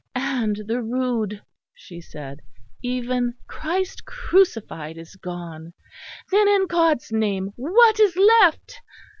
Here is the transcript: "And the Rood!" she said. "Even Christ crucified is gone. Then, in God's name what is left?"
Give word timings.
"And 0.15 0.55
the 0.65 0.81
Rood!" 0.81 1.43
she 1.75 2.01
said. 2.01 2.39
"Even 2.81 3.35
Christ 3.47 4.03
crucified 4.03 4.97
is 4.97 5.15
gone. 5.15 5.73
Then, 6.31 6.49
in 6.49 6.65
God's 6.65 7.11
name 7.11 7.51
what 7.55 7.99
is 7.99 8.15
left?" 8.17 8.81